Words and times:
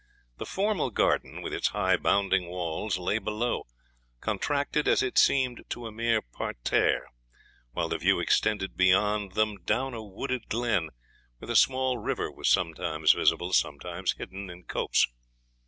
The 0.37 0.47
formal 0.47 0.89
garden, 0.89 1.43
with 1.43 1.53
its 1.53 1.67
high 1.67 1.95
bounding 1.95 2.47
walls, 2.47 2.97
lay 2.97 3.19
below, 3.19 3.67
contracted, 4.19 4.87
as 4.87 5.03
it 5.03 5.15
seemed, 5.19 5.63
to 5.69 5.85
a 5.85 5.91
mere 5.91 6.23
parterre; 6.23 7.11
while 7.73 7.87
the 7.87 7.99
view 7.99 8.19
extended 8.19 8.75
beyond 8.75 9.33
them 9.33 9.61
down 9.63 9.93
a 9.93 10.01
wooded 10.01 10.49
glen, 10.49 10.89
where 11.37 11.45
the 11.47 11.55
small 11.55 11.99
river 11.99 12.31
was 12.31 12.49
sometimes 12.49 13.11
visible, 13.11 13.53
sometimes 13.53 14.13
hidden 14.13 14.49
in 14.49 14.63
copse. 14.63 15.05